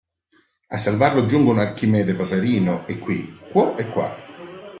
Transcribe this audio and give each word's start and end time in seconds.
A 0.69 0.79
salvarlo 0.79 1.27
giungono 1.27 1.61
Archimede, 1.61 2.15
Paperino 2.15 2.87
e 2.87 2.97
Qui, 2.97 3.37
Quo 3.51 3.77
e 3.77 3.85
Qua. 3.91 4.17